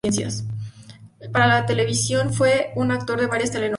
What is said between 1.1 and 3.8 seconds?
Para televisión fue un actor de varias telenovelas.